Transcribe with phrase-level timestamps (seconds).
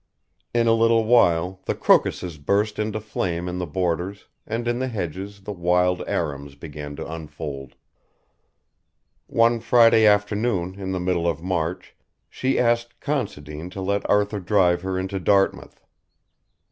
[0.51, 4.87] In a little while the crocuses burst into flame in the borders, and in the
[4.87, 7.75] hedges the wild arums began to unfold.
[9.27, 11.95] One Friday afternoon in the middle of March
[12.31, 15.85] she asked Considine to let Arthur drive her into Dartmouth.